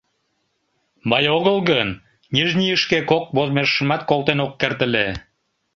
Мый 1.09 1.25
огыл 1.37 1.57
гын, 1.69 1.89
Нижнийышке 2.35 2.99
кок 3.09 3.25
воз 3.35 3.49
межшымат 3.55 4.01
колтен 4.09 4.39
ок 4.45 4.53
керт 4.61 4.79
ыле. 4.87 5.07